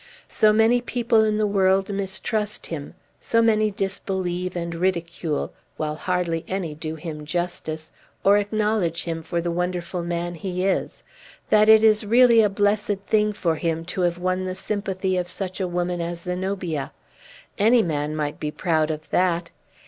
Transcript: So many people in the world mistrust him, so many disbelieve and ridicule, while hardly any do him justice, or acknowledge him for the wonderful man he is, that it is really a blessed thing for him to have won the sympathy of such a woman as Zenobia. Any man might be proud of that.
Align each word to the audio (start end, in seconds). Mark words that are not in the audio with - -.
So 0.27 0.51
many 0.51 0.81
people 0.81 1.23
in 1.23 1.37
the 1.37 1.45
world 1.45 1.93
mistrust 1.93 2.65
him, 2.65 2.95
so 3.19 3.39
many 3.39 3.69
disbelieve 3.69 4.55
and 4.55 4.73
ridicule, 4.73 5.53
while 5.77 5.93
hardly 5.93 6.43
any 6.47 6.73
do 6.73 6.95
him 6.95 7.23
justice, 7.23 7.91
or 8.23 8.37
acknowledge 8.39 9.03
him 9.03 9.21
for 9.21 9.41
the 9.41 9.51
wonderful 9.51 10.01
man 10.03 10.33
he 10.33 10.65
is, 10.65 11.03
that 11.51 11.69
it 11.69 11.83
is 11.83 12.03
really 12.03 12.41
a 12.41 12.49
blessed 12.49 13.01
thing 13.05 13.31
for 13.31 13.57
him 13.57 13.85
to 13.85 14.01
have 14.01 14.17
won 14.17 14.45
the 14.45 14.55
sympathy 14.55 15.17
of 15.17 15.27
such 15.27 15.61
a 15.61 15.67
woman 15.67 16.01
as 16.01 16.21
Zenobia. 16.21 16.93
Any 17.59 17.83
man 17.83 18.15
might 18.15 18.39
be 18.39 18.49
proud 18.49 18.89
of 18.89 19.07
that. 19.11 19.51